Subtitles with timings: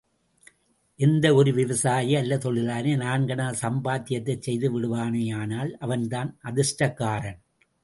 [0.99, 7.39] எந்த ஒரு விவசாயி அல்லது தொழிலாளி, நான்கணா சம்பாத்யத்தை செய்து விடுவானேயானால், அவன்தான் அதிர்ஷ்டக்காரன்.